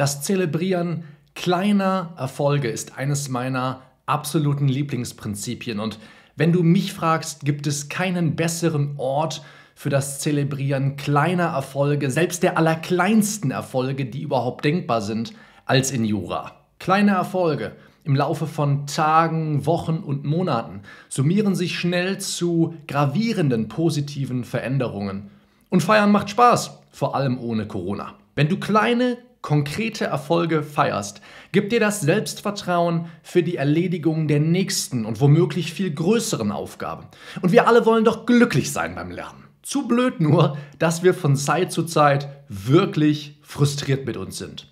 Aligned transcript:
Das 0.00 0.22
Zelebrieren 0.22 1.04
kleiner 1.34 2.14
Erfolge 2.16 2.70
ist 2.70 2.96
eines 2.96 3.28
meiner 3.28 3.82
absoluten 4.06 4.66
Lieblingsprinzipien 4.66 5.78
und 5.78 5.98
wenn 6.36 6.52
du 6.52 6.62
mich 6.62 6.94
fragst, 6.94 7.44
gibt 7.44 7.66
es 7.66 7.90
keinen 7.90 8.34
besseren 8.34 8.94
Ort 8.96 9.42
für 9.74 9.90
das 9.90 10.18
Zelebrieren 10.18 10.96
kleiner 10.96 11.48
Erfolge, 11.48 12.10
selbst 12.10 12.42
der 12.42 12.56
allerkleinsten 12.56 13.50
Erfolge, 13.50 14.06
die 14.06 14.22
überhaupt 14.22 14.64
denkbar 14.64 15.02
sind, 15.02 15.34
als 15.66 15.90
in 15.90 16.06
Jura. 16.06 16.52
Kleine 16.78 17.10
Erfolge 17.10 17.72
im 18.02 18.16
Laufe 18.16 18.46
von 18.46 18.86
Tagen, 18.86 19.66
Wochen 19.66 19.98
und 19.98 20.24
Monaten 20.24 20.80
summieren 21.10 21.54
sich 21.54 21.78
schnell 21.78 22.16
zu 22.16 22.72
gravierenden 22.88 23.68
positiven 23.68 24.44
Veränderungen. 24.44 25.30
Und 25.68 25.82
feiern 25.82 26.10
macht 26.10 26.30
Spaß, 26.30 26.78
vor 26.90 27.14
allem 27.14 27.38
ohne 27.38 27.66
Corona. 27.66 28.14
Wenn 28.34 28.48
du 28.48 28.58
kleine, 28.58 29.18
konkrete 29.42 30.04
Erfolge 30.04 30.62
feierst, 30.62 31.20
gibt 31.52 31.72
dir 31.72 31.80
das 31.80 32.00
Selbstvertrauen 32.00 33.06
für 33.22 33.42
die 33.42 33.56
Erledigung 33.56 34.28
der 34.28 34.40
nächsten 34.40 35.04
und 35.04 35.20
womöglich 35.20 35.72
viel 35.72 35.92
größeren 35.92 36.52
Aufgaben. 36.52 37.06
Und 37.40 37.52
wir 37.52 37.66
alle 37.66 37.86
wollen 37.86 38.04
doch 38.04 38.26
glücklich 38.26 38.72
sein 38.72 38.94
beim 38.94 39.10
Lernen. 39.10 39.44
Zu 39.62 39.86
blöd 39.86 40.20
nur, 40.20 40.56
dass 40.78 41.02
wir 41.02 41.14
von 41.14 41.36
Zeit 41.36 41.72
zu 41.72 41.84
Zeit 41.84 42.28
wirklich 42.48 43.38
frustriert 43.42 44.06
mit 44.06 44.16
uns 44.16 44.38
sind. 44.38 44.66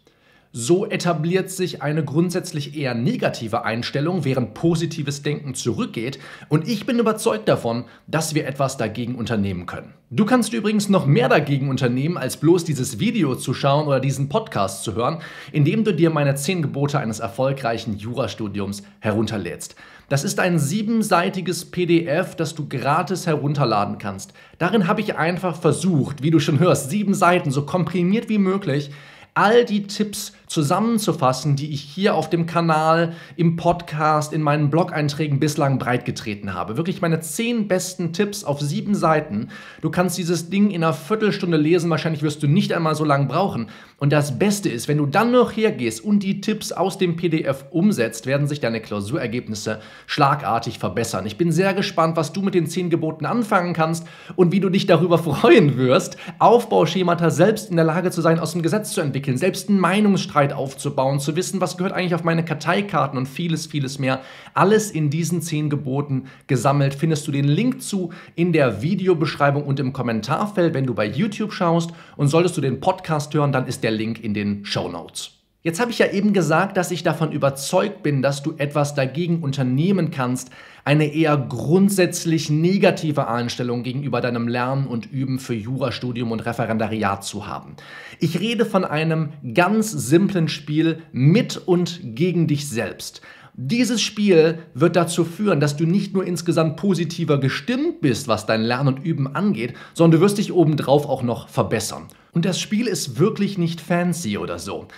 So 0.52 0.86
etabliert 0.86 1.50
sich 1.50 1.82
eine 1.82 2.02
grundsätzlich 2.02 2.74
eher 2.74 2.94
negative 2.94 3.66
Einstellung, 3.66 4.24
während 4.24 4.54
positives 4.54 5.22
Denken 5.22 5.52
zurückgeht. 5.52 6.18
Und 6.48 6.66
ich 6.66 6.86
bin 6.86 6.98
überzeugt 6.98 7.48
davon, 7.48 7.84
dass 8.06 8.34
wir 8.34 8.46
etwas 8.46 8.78
dagegen 8.78 9.16
unternehmen 9.16 9.66
können. 9.66 9.92
Du 10.08 10.24
kannst 10.24 10.54
übrigens 10.54 10.88
noch 10.88 11.04
mehr 11.04 11.28
dagegen 11.28 11.68
unternehmen, 11.68 12.16
als 12.16 12.38
bloß 12.38 12.64
dieses 12.64 12.98
Video 12.98 13.34
zu 13.34 13.52
schauen 13.52 13.86
oder 13.86 14.00
diesen 14.00 14.30
Podcast 14.30 14.84
zu 14.84 14.94
hören, 14.94 15.18
indem 15.52 15.84
du 15.84 15.92
dir 15.92 16.08
meine 16.08 16.34
10 16.34 16.62
Gebote 16.62 16.98
eines 16.98 17.20
erfolgreichen 17.20 17.98
Jurastudiums 17.98 18.84
herunterlädst. 19.00 19.74
Das 20.08 20.24
ist 20.24 20.40
ein 20.40 20.58
siebenseitiges 20.58 21.70
PDF, 21.70 22.36
das 22.36 22.54
du 22.54 22.66
gratis 22.66 23.26
herunterladen 23.26 23.98
kannst. 23.98 24.32
Darin 24.56 24.88
habe 24.88 25.02
ich 25.02 25.16
einfach 25.16 25.60
versucht, 25.60 26.22
wie 26.22 26.30
du 26.30 26.40
schon 26.40 26.58
hörst, 26.58 26.88
sieben 26.88 27.12
Seiten 27.12 27.50
so 27.50 27.66
komprimiert 27.66 28.30
wie 28.30 28.38
möglich 28.38 28.90
all 29.38 29.64
die 29.64 29.86
Tipps 29.86 30.32
zusammenzufassen, 30.48 31.56
die 31.56 31.72
ich 31.72 31.80
hier 31.80 32.14
auf 32.14 32.28
dem 32.30 32.46
Kanal, 32.46 33.14
im 33.36 33.56
Podcast, 33.56 34.32
in 34.32 34.42
meinen 34.42 34.70
Blog-Einträgen 34.70 35.38
bislang 35.38 35.78
breitgetreten 35.78 36.54
habe. 36.54 36.76
Wirklich 36.76 37.00
meine 37.00 37.20
zehn 37.20 37.68
besten 37.68 38.12
Tipps 38.12 38.44
auf 38.44 38.60
sieben 38.60 38.94
Seiten. 38.94 39.48
Du 39.80 39.90
kannst 39.90 40.18
dieses 40.18 40.50
Ding 40.50 40.70
in 40.70 40.82
einer 40.82 40.94
Viertelstunde 40.94 41.56
lesen, 41.56 41.90
wahrscheinlich 41.90 42.22
wirst 42.22 42.42
du 42.42 42.46
nicht 42.46 42.72
einmal 42.72 42.94
so 42.94 43.04
lange 43.04 43.26
brauchen. 43.26 43.68
Und 43.98 44.12
das 44.12 44.38
Beste 44.38 44.68
ist, 44.68 44.88
wenn 44.88 44.98
du 44.98 45.06
dann 45.06 45.32
noch 45.32 45.52
hergehst 45.52 46.02
und 46.02 46.20
die 46.22 46.40
Tipps 46.40 46.72
aus 46.72 46.98
dem 46.98 47.16
PDF 47.16 47.66
umsetzt, 47.70 48.26
werden 48.26 48.46
sich 48.46 48.60
deine 48.60 48.80
Klausurergebnisse 48.80 49.80
schlagartig 50.06 50.78
verbessern. 50.78 51.26
Ich 51.26 51.36
bin 51.36 51.52
sehr 51.52 51.74
gespannt, 51.74 52.16
was 52.16 52.32
du 52.32 52.40
mit 52.42 52.54
den 52.54 52.66
zehn 52.66 52.90
Geboten 52.90 53.26
anfangen 53.26 53.74
kannst 53.74 54.06
und 54.36 54.52
wie 54.52 54.60
du 54.60 54.70
dich 54.70 54.86
darüber 54.86 55.18
freuen 55.18 55.76
wirst, 55.76 56.16
Aufbauschemata 56.38 57.30
selbst 57.30 57.70
in 57.70 57.76
der 57.76 57.84
Lage 57.84 58.10
zu 58.10 58.20
sein, 58.20 58.38
aus 58.38 58.52
dem 58.52 58.62
Gesetz 58.62 58.92
zu 58.92 59.00
entwickeln, 59.00 59.36
selbst 59.36 59.68
einen 59.68 59.80
Meinungsstreit 59.80 60.37
aufzubauen, 60.46 61.20
zu 61.20 61.36
wissen, 61.36 61.60
was 61.60 61.76
gehört 61.76 61.92
eigentlich 61.92 62.14
auf 62.14 62.24
meine 62.24 62.44
Karteikarten 62.44 63.18
und 63.18 63.26
vieles, 63.26 63.66
vieles 63.66 63.98
mehr. 63.98 64.20
Alles 64.54 64.90
in 64.90 65.10
diesen 65.10 65.42
zehn 65.42 65.68
Geboten 65.68 66.24
gesammelt. 66.46 66.94
Findest 66.94 67.26
du 67.26 67.32
den 67.32 67.46
Link 67.46 67.82
zu 67.82 68.12
in 68.34 68.52
der 68.52 68.82
Videobeschreibung 68.82 69.64
und 69.64 69.80
im 69.80 69.92
Kommentarfeld, 69.92 70.74
wenn 70.74 70.86
du 70.86 70.94
bei 70.94 71.06
YouTube 71.06 71.52
schaust. 71.52 71.90
Und 72.16 72.28
solltest 72.28 72.56
du 72.56 72.60
den 72.60 72.80
Podcast 72.80 73.34
hören, 73.34 73.52
dann 73.52 73.66
ist 73.66 73.82
der 73.82 73.90
Link 73.90 74.22
in 74.22 74.34
den 74.34 74.64
Show 74.64 74.88
Notes. 74.88 75.37
Jetzt 75.68 75.80
habe 75.80 75.90
ich 75.90 75.98
ja 75.98 76.10
eben 76.10 76.32
gesagt, 76.32 76.78
dass 76.78 76.90
ich 76.90 77.02
davon 77.02 77.30
überzeugt 77.30 78.02
bin, 78.02 78.22
dass 78.22 78.42
du 78.42 78.54
etwas 78.56 78.94
dagegen 78.94 79.42
unternehmen 79.42 80.10
kannst, 80.10 80.48
eine 80.82 81.12
eher 81.12 81.36
grundsätzlich 81.36 82.48
negative 82.48 83.28
Einstellung 83.28 83.82
gegenüber 83.82 84.22
deinem 84.22 84.48
Lernen 84.48 84.86
und 84.86 85.12
Üben 85.12 85.38
für 85.38 85.52
Jurastudium 85.52 86.32
und 86.32 86.46
Referendariat 86.46 87.22
zu 87.22 87.46
haben. 87.46 87.76
Ich 88.18 88.40
rede 88.40 88.64
von 88.64 88.86
einem 88.86 89.34
ganz 89.52 89.90
simplen 89.90 90.48
Spiel 90.48 91.02
mit 91.12 91.58
und 91.58 92.00
gegen 92.02 92.46
dich 92.46 92.66
selbst. 92.70 93.20
Dieses 93.52 94.00
Spiel 94.00 94.60
wird 94.72 94.96
dazu 94.96 95.26
führen, 95.26 95.60
dass 95.60 95.76
du 95.76 95.84
nicht 95.84 96.14
nur 96.14 96.24
insgesamt 96.24 96.76
positiver 96.76 97.38
gestimmt 97.38 98.00
bist, 98.00 98.26
was 98.26 98.46
dein 98.46 98.62
Lernen 98.62 98.94
und 98.94 99.04
Üben 99.04 99.26
angeht, 99.26 99.74
sondern 99.92 100.18
du 100.18 100.24
wirst 100.24 100.38
dich 100.38 100.50
obendrauf 100.50 101.04
auch 101.04 101.22
noch 101.22 101.50
verbessern. 101.50 102.06
Und 102.32 102.46
das 102.46 102.58
Spiel 102.58 102.86
ist 102.86 103.18
wirklich 103.18 103.58
nicht 103.58 103.82
fancy 103.82 104.38
oder 104.38 104.58
so. 104.58 104.88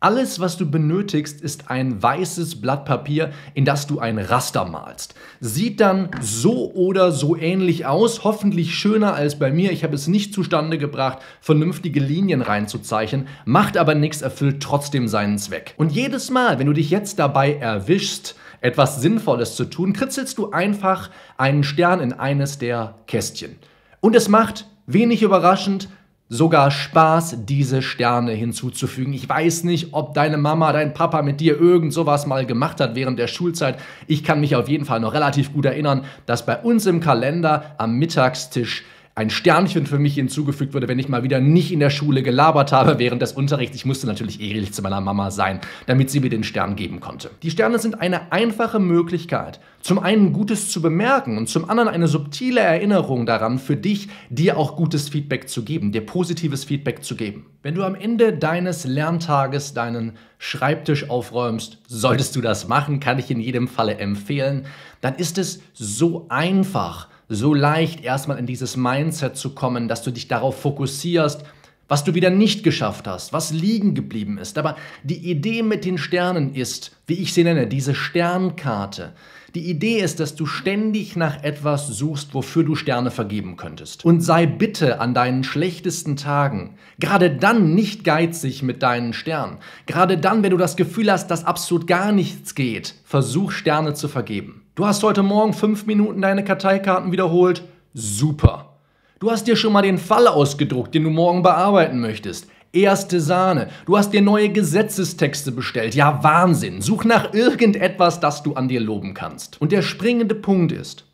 Alles, 0.00 0.38
was 0.38 0.56
du 0.56 0.70
benötigst, 0.70 1.40
ist 1.40 1.72
ein 1.72 2.00
weißes 2.00 2.60
Blatt 2.60 2.84
Papier, 2.84 3.32
in 3.54 3.64
das 3.64 3.88
du 3.88 3.98
ein 3.98 4.20
Raster 4.20 4.64
malst. 4.64 5.16
Sieht 5.40 5.80
dann 5.80 6.10
so 6.20 6.72
oder 6.72 7.10
so 7.10 7.34
ähnlich 7.34 7.84
aus, 7.84 8.22
hoffentlich 8.22 8.76
schöner 8.76 9.14
als 9.14 9.40
bei 9.40 9.50
mir. 9.50 9.72
Ich 9.72 9.82
habe 9.82 9.96
es 9.96 10.06
nicht 10.06 10.32
zustande 10.32 10.78
gebracht, 10.78 11.18
vernünftige 11.40 11.98
Linien 11.98 12.42
reinzuzeichnen, 12.42 13.26
macht 13.44 13.76
aber 13.76 13.96
nichts, 13.96 14.22
erfüllt 14.22 14.62
trotzdem 14.62 15.08
seinen 15.08 15.36
Zweck. 15.36 15.74
Und 15.76 15.90
jedes 15.90 16.30
Mal, 16.30 16.60
wenn 16.60 16.68
du 16.68 16.74
dich 16.74 16.90
jetzt 16.90 17.18
dabei 17.18 17.54
erwischst, 17.56 18.36
etwas 18.60 19.02
Sinnvolles 19.02 19.56
zu 19.56 19.64
tun, 19.64 19.94
kritzelst 19.94 20.38
du 20.38 20.52
einfach 20.52 21.10
einen 21.38 21.64
Stern 21.64 21.98
in 21.98 22.12
eines 22.12 22.58
der 22.58 22.94
Kästchen. 23.08 23.56
Und 24.00 24.14
es 24.14 24.28
macht, 24.28 24.66
wenig 24.86 25.22
überraschend, 25.22 25.88
sogar 26.28 26.70
Spaß, 26.70 27.44
diese 27.46 27.80
Sterne 27.80 28.32
hinzuzufügen. 28.32 29.14
Ich 29.14 29.28
weiß 29.28 29.64
nicht, 29.64 29.92
ob 29.92 30.14
deine 30.14 30.36
Mama, 30.36 30.72
dein 30.72 30.92
Papa 30.92 31.22
mit 31.22 31.40
dir 31.40 31.58
irgend 31.58 31.92
sowas 31.92 32.26
mal 32.26 32.44
gemacht 32.44 32.80
hat 32.80 32.94
während 32.94 33.18
der 33.18 33.28
Schulzeit. 33.28 33.78
Ich 34.06 34.24
kann 34.24 34.40
mich 34.40 34.54
auf 34.54 34.68
jeden 34.68 34.84
Fall 34.84 35.00
noch 35.00 35.14
relativ 35.14 35.52
gut 35.52 35.64
erinnern, 35.64 36.04
dass 36.26 36.44
bei 36.44 36.58
uns 36.58 36.86
im 36.86 37.00
Kalender 37.00 37.74
am 37.78 37.94
Mittagstisch 37.96 38.84
ein 39.18 39.30
Sternchen 39.30 39.84
für 39.84 39.98
mich 39.98 40.14
hinzugefügt 40.14 40.74
wurde, 40.74 40.86
wenn 40.86 41.00
ich 41.00 41.08
mal 41.08 41.24
wieder 41.24 41.40
nicht 41.40 41.72
in 41.72 41.80
der 41.80 41.90
Schule 41.90 42.22
gelabert 42.22 42.70
habe 42.70 43.00
während 43.00 43.20
des 43.20 43.32
Unterrichts. 43.32 43.74
Ich 43.74 43.84
musste 43.84 44.06
natürlich 44.06 44.40
ehrlich 44.40 44.72
zu 44.72 44.80
meiner 44.80 45.00
Mama 45.00 45.32
sein, 45.32 45.60
damit 45.86 46.08
sie 46.08 46.20
mir 46.20 46.30
den 46.30 46.44
Stern 46.44 46.76
geben 46.76 47.00
konnte. 47.00 47.32
Die 47.42 47.50
Sterne 47.50 47.80
sind 47.80 48.00
eine 48.00 48.30
einfache 48.30 48.78
Möglichkeit, 48.78 49.58
zum 49.80 49.98
einen 49.98 50.32
Gutes 50.32 50.70
zu 50.70 50.80
bemerken 50.80 51.36
und 51.36 51.48
zum 51.48 51.68
anderen 51.68 51.88
eine 51.88 52.06
subtile 52.06 52.60
Erinnerung 52.60 53.26
daran, 53.26 53.58
für 53.58 53.76
dich 53.76 54.08
dir 54.30 54.56
auch 54.56 54.76
gutes 54.76 55.08
Feedback 55.08 55.48
zu 55.48 55.64
geben, 55.64 55.90
dir 55.90 56.06
positives 56.06 56.62
Feedback 56.62 57.02
zu 57.02 57.16
geben. 57.16 57.46
Wenn 57.64 57.74
du 57.74 57.82
am 57.82 57.96
Ende 57.96 58.32
deines 58.32 58.84
Lerntages 58.84 59.74
deinen 59.74 60.12
Schreibtisch 60.38 61.10
aufräumst, 61.10 61.78
solltest 61.88 62.36
du 62.36 62.40
das 62.40 62.68
machen, 62.68 63.00
kann 63.00 63.18
ich 63.18 63.32
in 63.32 63.40
jedem 63.40 63.66
Falle 63.66 63.96
empfehlen, 63.96 64.66
dann 65.00 65.16
ist 65.16 65.38
es 65.38 65.60
so 65.74 66.26
einfach, 66.28 67.08
so 67.28 67.54
leicht 67.54 68.02
erstmal 68.02 68.38
in 68.38 68.46
dieses 68.46 68.76
Mindset 68.76 69.36
zu 69.36 69.54
kommen, 69.54 69.88
dass 69.88 70.02
du 70.02 70.10
dich 70.10 70.28
darauf 70.28 70.60
fokussierst, 70.60 71.44
was 71.88 72.04
du 72.04 72.14
wieder 72.14 72.30
nicht 72.30 72.62
geschafft 72.62 73.06
hast, 73.06 73.32
was 73.32 73.52
liegen 73.52 73.94
geblieben 73.94 74.38
ist. 74.38 74.58
Aber 74.58 74.76
die 75.02 75.30
Idee 75.30 75.62
mit 75.62 75.84
den 75.84 75.98
Sternen 75.98 76.54
ist, 76.54 76.92
wie 77.06 77.14
ich 77.14 77.32
sie 77.32 77.44
nenne, 77.44 77.66
diese 77.66 77.94
Sternkarte. 77.94 79.14
Die 79.54 79.70
Idee 79.70 80.00
ist, 80.00 80.20
dass 80.20 80.34
du 80.34 80.44
ständig 80.44 81.16
nach 81.16 81.42
etwas 81.42 81.88
suchst, 81.88 82.34
wofür 82.34 82.64
du 82.64 82.74
Sterne 82.74 83.10
vergeben 83.10 83.56
könntest. 83.56 84.04
Und 84.04 84.20
sei 84.20 84.44
bitte 84.44 85.00
an 85.00 85.14
deinen 85.14 85.42
schlechtesten 85.42 86.16
Tagen, 86.16 86.74
gerade 86.98 87.30
dann 87.30 87.74
nicht 87.74 88.04
geizig 88.04 88.62
mit 88.62 88.82
deinen 88.82 89.14
Sternen. 89.14 89.56
Gerade 89.86 90.18
dann, 90.18 90.42
wenn 90.42 90.50
du 90.50 90.58
das 90.58 90.76
Gefühl 90.76 91.10
hast, 91.10 91.28
dass 91.28 91.46
absolut 91.46 91.86
gar 91.86 92.12
nichts 92.12 92.54
geht, 92.54 92.94
versuch 93.04 93.50
Sterne 93.50 93.94
zu 93.94 94.08
vergeben. 94.08 94.67
Du 94.78 94.86
hast 94.86 95.02
heute 95.02 95.24
Morgen 95.24 95.54
fünf 95.54 95.86
Minuten 95.86 96.22
deine 96.22 96.44
Karteikarten 96.44 97.10
wiederholt. 97.10 97.64
Super. 97.94 98.76
Du 99.18 99.28
hast 99.28 99.48
dir 99.48 99.56
schon 99.56 99.72
mal 99.72 99.82
den 99.82 99.98
Fall 99.98 100.28
ausgedruckt, 100.28 100.94
den 100.94 101.02
du 101.02 101.10
morgen 101.10 101.42
bearbeiten 101.42 101.98
möchtest. 101.98 102.46
Erste 102.72 103.20
Sahne. 103.20 103.70
Du 103.86 103.98
hast 103.98 104.12
dir 104.12 104.22
neue 104.22 104.50
Gesetzestexte 104.50 105.50
bestellt. 105.50 105.96
Ja, 105.96 106.22
Wahnsinn. 106.22 106.80
Such 106.80 107.02
nach 107.02 107.34
irgendetwas, 107.34 108.20
das 108.20 108.44
du 108.44 108.54
an 108.54 108.68
dir 108.68 108.78
loben 108.78 109.14
kannst. 109.14 109.60
Und 109.60 109.72
der 109.72 109.82
springende 109.82 110.36
Punkt 110.36 110.70
ist, 110.70 111.06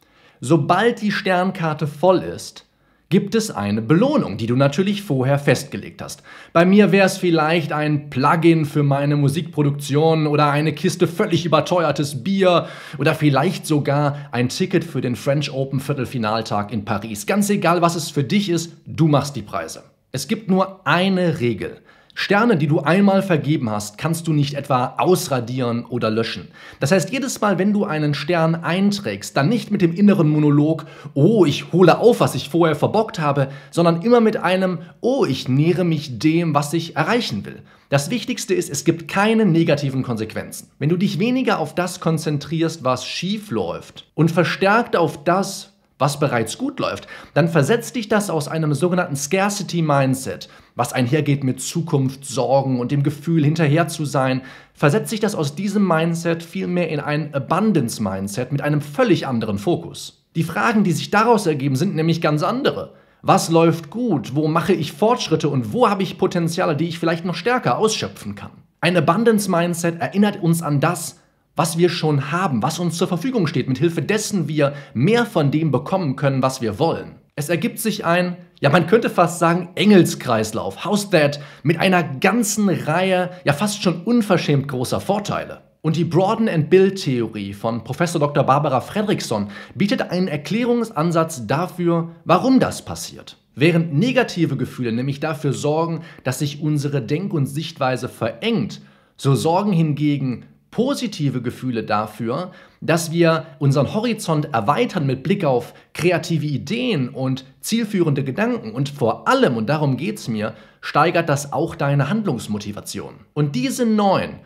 sobald 0.43 1.01
die 1.01 1.11
Sternkarte 1.11 1.87
voll 1.87 2.19
ist, 2.19 2.67
gibt 3.11 3.35
es 3.35 3.51
eine 3.51 3.83
Belohnung, 3.83 4.37
die 4.39 4.47
du 4.47 4.57
natürlich 4.57 5.03
vorher 5.03 5.39
festgelegt 5.39 6.03
hast. 6.03 6.23
Bei 6.53 6.65
mir 6.65 6.91
wäre 6.91 7.07
es 7.07 7.19
vielleicht 7.19 7.73
ein 7.73 8.11
Plugin 8.11 8.65
für 8.65 8.83
meine 8.83 9.17
Musikproduktion 9.17 10.27
oder 10.27 10.51
eine 10.51 10.73
Kiste 10.73 11.07
völlig 11.07 11.45
überteuertes 11.45 12.25
Bier 12.25 12.67
oder 12.99 13.15
vielleicht 13.15 13.67
sogar 13.67 14.29
ein 14.33 14.49
Ticket 14.49 14.85
für 14.85 15.01
den 15.01 15.17
French 15.17 15.53
Open 15.53 15.81
Viertelfinaltag 15.81 16.73
in 16.73 16.85
Paris. 16.85 17.27
Ganz 17.27 17.51
egal, 17.51 17.83
was 17.83 17.95
es 17.95 18.11
für 18.11 18.25
dich 18.25 18.49
ist, 18.49 18.73
du 18.87 19.07
machst 19.07 19.37
die 19.37 19.43
Preise. 19.43 19.85
Es 20.11 20.29
gibt 20.29 20.49
nur 20.49 20.87
eine 20.87 21.41
Regel. 21.41 21.79
Sterne, 22.17 22.57
die 22.57 22.69
du 22.69 22.79
einmal 22.79 23.23
vergeben 23.23 23.69
hast, 23.71 23.99
kannst 23.99 24.29
du 24.29 24.33
nicht 24.33 24.55
etwa 24.55 24.95
ausradieren 24.99 25.85
oder 25.85 26.11
löschen. 26.11 26.49
Das 26.79 26.93
heißt, 26.93 27.11
jedes 27.11 27.41
Mal, 27.41 27.59
wenn 27.59 27.73
du 27.73 27.85
einen 27.85 28.15
Stern 28.15 28.55
einträgst, 28.55 29.37
dann 29.37 29.49
nicht 29.49 29.73
mit 29.73 29.83
dem 29.83 29.93
inneren 29.93 30.29
Monolog, 30.29 30.87
oh, 31.15 31.45
ich 31.45 31.73
hole 31.73 31.99
auf, 31.99 32.21
was 32.21 32.37
ich 32.37 32.49
vorher 32.49 32.77
verbockt 32.77 33.19
habe, 33.19 33.49
sondern 33.73 34.03
immer 34.03 34.21
mit 34.21 34.37
einem, 34.37 34.79
oh, 35.01 35.25
ich 35.25 35.49
nähere 35.49 35.83
mich 35.85 36.21
dem, 36.21 36.55
was 36.55 36.73
ich 36.73 36.95
erreichen 36.95 37.45
will. 37.45 37.63
Das 37.91 38.11
Wichtigste 38.11 38.55
ist, 38.55 38.71
es 38.71 38.85
gibt 38.85 39.09
keine 39.09 39.45
negativen 39.45 40.03
Konsequenzen. 40.03 40.71
Wenn 40.79 40.89
du 40.89 40.97
dich 40.97 41.19
weniger 41.19 41.59
auf 41.59 41.75
das 41.75 42.01
konzentrierst, 42.01 42.85
was 42.85 43.07
schief 43.07 43.51
läuft 43.51 44.07
und 44.15 44.31
verstärkt 44.31 44.97
auf 44.97 45.25
das, 45.25 45.74
was 45.99 46.19
bereits 46.19 46.59
gut 46.59 46.81
läuft, 46.81 47.07
dann 47.35 47.49
versetzt 47.49 47.97
dich 47.97 48.09
das 48.09 48.31
aus 48.31 48.49
einem 48.49 48.75
sogenannten 48.75 49.17
Scarcity 49.17 49.83
Mindset, 49.83 50.49
was 50.75 50.93
einhergeht 50.93 51.45
mit 51.45 51.61
Zukunft, 51.61 52.25
Sorgen 52.25 52.81
und 52.81 52.91
dem 52.91 53.03
Gefühl, 53.03 53.45
hinterher 53.45 53.89
zu 53.89 54.05
sein, 54.05 54.43
versetzt 54.75 55.11
sich 55.11 55.21
das 55.21 55.35
aus 55.35 55.55
diesem 55.55 55.87
Mindset 55.87 56.43
vielmehr 56.43 56.89
in 56.89 57.01
ein 57.01 57.33
Abundance 57.33 58.03
Mindset 58.03 58.51
mit 58.53 58.63
einem 58.63 58.81
völlig 58.81 59.27
anderen 59.27 59.59
Fokus. 59.59 60.25
Die 60.35 60.43
Fragen, 60.43 60.83
die 60.83 60.93
sich 60.93 61.11
daraus 61.11 61.47
ergeben, 61.47 61.77
sind 61.77 61.95
nämlich 61.95 62.21
ganz 62.21 62.43
andere. 62.43 62.95
Was 63.23 63.49
läuft 63.49 63.89
gut? 63.89 64.35
Wo 64.35 64.49
mache 64.49 64.73
ich 64.73 64.93
Fortschritte? 64.93 65.49
Und 65.49 65.73
wo 65.73 65.89
habe 65.89 66.03
ich 66.03 66.19
Potenziale, 66.19 66.77
die 66.77 66.89
ich 66.89 66.99
vielleicht 66.99 67.25
noch 67.25 67.37
stärker 67.37 67.79
ausschöpfen 67.79 68.35
kann? 68.35 68.51
Ein 68.81 68.97
Abundance 68.99 69.51
Mindset 69.51 69.99
erinnert 70.01 70.43
uns 70.43 70.61
an 70.61 70.81
das, 70.81 71.21
was 71.57 71.79
wir 71.79 71.89
schon 71.89 72.33
haben, 72.33 72.63
was 72.63 72.79
uns 72.79 72.97
zur 72.97 73.09
Verfügung 73.09 73.47
steht, 73.47 73.69
mit 73.69 73.79
Hilfe 73.79 74.03
dessen 74.03 74.49
wir 74.49 74.75
mehr 74.93 75.27
von 75.27 75.51
dem 75.51 75.71
bekommen 75.71 76.17
können, 76.17 76.43
was 76.43 76.61
wir 76.61 76.79
wollen. 76.79 77.17
Es 77.37 77.49
ergibt 77.49 77.81
sich 77.81 78.05
ein, 78.05 78.37
ja, 78.61 78.71
man 78.71 78.87
könnte 78.87 79.11
fast 79.11 79.39
sagen, 79.39 79.71
Engelskreislauf, 79.75 80.85
How's 80.85 81.11
that, 81.11 81.41
mit 81.63 81.81
einer 81.81 82.03
ganzen 82.03 82.69
Reihe, 82.69 83.31
ja 83.45 83.53
fast 83.53 83.83
schon 83.83 84.03
unverschämt 84.03 84.69
großer 84.69 85.01
Vorteile. 85.01 85.63
Und 85.83 85.97
die 85.97 86.05
Broaden 86.05 86.49
and 86.49 86.71
Build 86.71 87.03
Theorie 87.03 87.53
von 87.53 87.85
Professor 87.85 88.19
Dr. 88.19 88.45
Barbara 88.45 88.81
Fredrickson 88.81 89.51
bietet 89.75 90.01
einen 90.01 90.29
Erklärungsansatz 90.29 91.47
dafür, 91.47 92.13
warum 92.25 92.59
das 92.59 92.85
passiert. 92.85 93.37
Während 93.55 93.93
negative 93.93 94.57
Gefühle 94.57 94.93
nämlich 94.93 95.21
dafür 95.21 95.53
sorgen, 95.53 96.01
dass 96.23 96.39
sich 96.39 96.63
unsere 96.63 97.03
Denk- 97.03 97.35
und 97.35 97.47
Sichtweise 97.47 98.09
verengt, 98.09 98.81
so 99.17 99.35
sorgen 99.35 99.73
hingegen 99.73 100.47
positive 100.75 101.41
Gefühle 101.41 101.85
dafür, 101.85 102.51
dass 102.81 103.13
wir 103.13 103.47
unseren 103.61 103.95
Horizont 103.95 104.53
erweitern 104.53 105.07
mit 105.07 105.23
Blick 105.23 105.45
auf 105.45 105.73
kreative 105.93 106.47
Ideen 106.47 107.11
und 107.11 107.45
zielführende 107.61 108.25
Gedanken 108.25 108.73
und 108.73 108.89
vor 108.89 109.29
allem, 109.29 109.57
und 109.57 109.69
darum 109.69 109.97
geht 109.97 110.19
es 110.19 110.27
mir, 110.27 110.55
steigert 110.81 111.29
das 111.29 111.53
auch 111.53 111.77
deine 111.77 112.11
Handlungsmotivation. 112.11 113.15
Und 113.35 113.55
diese 113.55 113.87
neuen, 113.87 114.41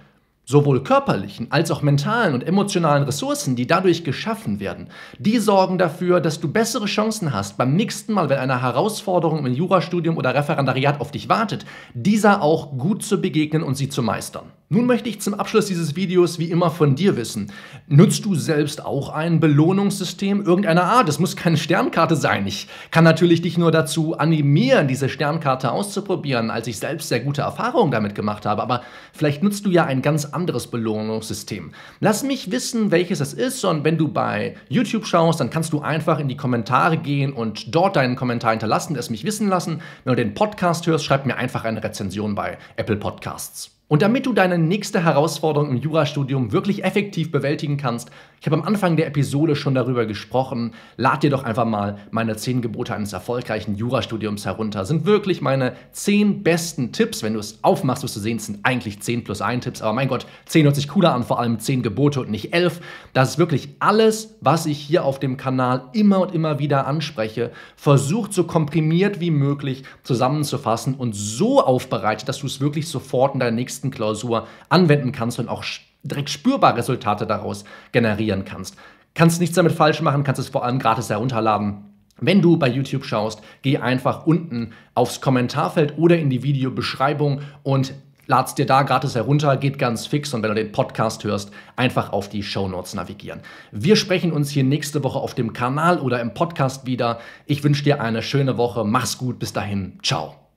sowohl 0.45 0.83
körperlichen 0.83 1.47
als 1.51 1.71
auch 1.71 1.81
mentalen 1.81 2.35
und 2.35 2.47
emotionalen 2.47 3.05
Ressourcen, 3.05 3.57
die 3.57 3.67
dadurch 3.67 4.05
geschaffen 4.05 4.61
werden, 4.61 4.89
die 5.19 5.39
sorgen 5.39 5.79
dafür, 5.79 6.21
dass 6.21 6.41
du 6.41 6.53
bessere 6.53 6.85
Chancen 6.85 7.33
hast, 7.33 7.57
beim 7.57 7.75
nächsten 7.75 8.13
Mal, 8.13 8.29
wenn 8.29 8.39
eine 8.39 8.61
Herausforderung 8.61 9.47
im 9.47 9.55
Jurastudium 9.55 10.19
oder 10.19 10.35
Referendariat 10.35 11.01
auf 11.01 11.11
dich 11.11 11.31
wartet, 11.31 11.65
dieser 11.95 12.43
auch 12.43 12.77
gut 12.77 13.03
zu 13.03 13.19
begegnen 13.19 13.63
und 13.63 13.77
sie 13.77 13.89
zu 13.89 14.03
meistern. 14.03 14.53
Nun 14.71 14.85
möchte 14.85 15.09
ich 15.09 15.19
zum 15.23 15.33
Abschluss 15.33 15.65
dieses 15.65 15.97
Videos 15.97 16.39
wie 16.39 16.51
immer 16.51 16.71
von 16.71 16.95
dir 16.95 17.17
wissen. 17.17 17.51
Nutzt 17.87 18.27
du 18.27 18.35
selbst 18.35 18.85
auch 18.85 19.09
ein 19.09 19.41
Belohnungssystem 19.41 20.45
irgendeiner 20.45 20.85
Art? 20.85 21.09
Es 21.09 21.19
muss 21.19 21.37
keine 21.37 21.57
Sternkarte 21.57 22.17
sein. 22.17 22.47
Ich 22.47 22.69
kann 22.91 23.03
natürlich 23.03 23.41
dich 23.41 23.57
nur 23.57 23.73
dazu 23.73 24.19
animieren, 24.19 24.87
diese 24.87 25.09
Sternkarte 25.09 25.73
auszuprobieren, 25.73 26.51
als 26.51 26.67
ich 26.67 26.79
selbst 26.79 27.09
sehr 27.09 27.21
gute 27.21 27.41
Erfahrungen 27.41 27.91
damit 27.91 28.15
gemacht 28.15 28.45
habe. 28.45 28.61
Aber 28.61 28.83
vielleicht 29.15 29.43
nutzt 29.43 29.65
du 29.65 29.71
ja 29.71 29.87
ein 29.87 30.03
ganz 30.03 30.27
anderes 30.27 30.67
Belohnungssystem. 30.67 31.73
Lass 32.01 32.23
mich 32.23 32.51
wissen, 32.51 32.91
welches 32.91 33.21
es 33.21 33.33
ist. 33.33 33.65
Und 33.65 33.85
wenn 33.85 33.97
du 33.97 34.09
bei 34.09 34.55
YouTube 34.69 35.07
schaust, 35.07 35.41
dann 35.41 35.49
kannst 35.49 35.73
du 35.73 35.81
einfach 35.81 36.19
in 36.19 36.29
die 36.29 36.37
Kommentare 36.37 36.99
gehen 36.99 37.33
und 37.33 37.75
dort 37.75 37.97
deinen 37.97 38.17
Kommentar 38.17 38.51
hinterlassen, 38.51 38.97
es 38.97 39.09
mich 39.09 39.25
wissen 39.25 39.49
lassen. 39.49 39.81
Wenn 40.05 40.15
du 40.15 40.23
den 40.23 40.35
Podcast 40.35 40.87
hörst, 40.87 41.07
schreib 41.07 41.25
mir 41.25 41.39
einfach 41.39 41.65
eine 41.65 41.83
Rezension 41.83 42.35
bei 42.35 42.59
Apple 42.77 42.97
Podcasts. 42.97 43.78
Und 43.91 44.03
damit 44.03 44.27
du 44.27 44.35
deine 44.35 44.59
nächste 44.59 45.03
Herausforderung 45.03 45.71
im 45.71 45.79
Jurastudium 45.79 46.53
wirklich 46.53 46.85
effektiv 46.85 47.33
bewältigen 47.33 47.79
kannst, 47.79 48.11
ich 48.39 48.47
habe 48.47 48.57
am 48.57 48.63
Anfang 48.63 48.97
der 48.97 49.07
Episode 49.07 49.57
schon 49.57 49.75
darüber 49.75 50.05
gesprochen, 50.05 50.75
lad 50.97 51.23
dir 51.23 51.31
doch 51.31 51.43
einfach 51.43 51.65
mal 51.65 51.99
meine 52.11 52.37
10 52.37 52.63
Gebote 52.63 52.95
eines 52.95 53.13
erfolgreichen 53.13 53.77
Jurastudiums 53.77 54.45
herunter. 54.45 54.85
Sind 54.85 55.07
wirklich 55.07 55.41
meine 55.41 55.73
10 55.93 56.43
besten 56.45 56.93
Tipps. 56.93 57.23
Wenn 57.23 57.33
du 57.33 57.41
es 57.41 57.65
aufmachst, 57.65 58.05
wirst 58.05 58.15
du 58.15 58.21
sehen, 58.21 58.37
es 58.37 58.47
sind 58.47 58.61
eigentlich 58.63 59.01
10 59.01 59.25
plus 59.25 59.41
1 59.41 59.65
Tipps. 59.65 59.83
Aber 59.83 59.95
mein 59.95 60.07
Gott, 60.07 60.27
10 60.47 60.67
hört 60.67 60.77
sich 60.77 60.89
cooler 60.89 61.15
an, 61.15 61.25
vor 61.25 61.41
allem 61.41 61.59
10 61.59 61.83
Gebote 61.83 62.21
und 62.21 62.31
nicht 62.31 62.53
11. 62.53 62.81
Das 63.15 63.31
ist 63.31 63.39
wirklich 63.39 63.71
alles, 63.81 64.37
was 64.41 64.67
ich 64.67 64.79
hier 64.79 65.05
auf 65.05 65.19
dem 65.19 65.37
Kanal 65.37 65.89
immer 65.95 66.21
und 66.21 66.35
immer 66.35 66.59
wieder 66.59 66.87
anspreche, 66.87 67.51
versucht 67.75 68.35
so 68.35 68.45
komprimiert 68.45 69.19
wie 69.19 69.33
möglich 69.33 69.83
zusammenzufassen 70.05 70.95
und 70.95 71.17
so 71.17 71.61
aufbereitet, 71.61 72.29
dass 72.29 72.39
du 72.39 72.47
es 72.47 72.61
wirklich 72.61 72.87
sofort 72.87 73.35
in 73.35 73.41
deiner 73.41 73.57
nächsten 73.57 73.78
nächsten 73.79 73.91
Klausur 73.91 74.49
anwenden 74.69 75.13
kannst 75.13 75.39
und 75.39 75.49
auch 75.49 75.65
direkt 76.03 76.31
spürbare 76.31 76.79
Resultate 76.79 77.27
daraus 77.27 77.65
generieren 77.93 78.45
kannst. 78.45 78.77
Kannst 79.15 79.41
nichts 79.41 79.55
damit 79.55 79.73
falsch 79.73 80.01
machen, 80.01 80.25
kannst 80.25 80.41
es 80.41 80.49
vor 80.49 80.65
allem 80.65 80.79
gratis 80.79 81.11
herunterladen. 81.11 81.85
Wenn 82.21 82.43
du 82.43 82.57
bei 82.57 82.69
YouTube 82.69 83.05
schaust, 83.05 83.41
geh 83.63 83.79
einfach 83.79 84.27
unten 84.27 84.73
aufs 84.95 85.21
Kommentarfeld 85.21 85.97
oder 85.97 86.19
in 86.19 86.31
die 86.31 86.43
Videobeschreibung 86.43 87.43
und 87.63 87.95
ladst 88.27 88.59
dir 88.59 88.67
da 88.67 88.83
gratis 88.83 89.15
herunter, 89.15 89.57
geht 89.57 89.79
ganz 89.79 90.07
fix 90.07 90.35
und 90.35 90.43
wenn 90.43 90.51
du 90.51 90.57
den 90.57 90.73
Podcast 90.73 91.23
hörst, 91.23 91.53
einfach 91.77 92.13
auf 92.13 92.29
die 92.29 92.43
Show 92.43 92.69
Notes 92.69 92.95
navigieren. 92.95 93.41
Wir 93.71 93.95
sprechen 93.95 94.33
uns 94.33 94.51
hier 94.51 94.65
nächste 94.65 95.05
Woche 95.05 95.21
auf 95.21 95.35
dem 95.35 95.53
Kanal 95.53 96.01
oder 96.01 96.21
im 96.21 96.35
Podcast 96.35 96.87
wieder. 96.87 97.21
Ich 97.47 97.63
wünsche 97.63 97.85
dir 97.85 98.01
eine 98.01 98.23
schöne 98.23 98.59
Woche, 98.59 98.85
mach's 98.85 99.19
gut, 99.19 99.39
bis 99.39 99.53
dahin, 99.53 100.01
ciao. 100.03 100.48